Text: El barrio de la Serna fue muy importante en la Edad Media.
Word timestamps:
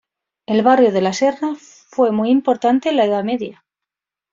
El 0.47 0.63
barrio 0.63 0.91
de 0.91 0.99
la 0.99 1.13
Serna 1.13 1.55
fue 1.59 2.11
muy 2.11 2.31
importante 2.31 2.89
en 2.89 2.97
la 2.97 3.05
Edad 3.05 3.23
Media. 3.23 3.63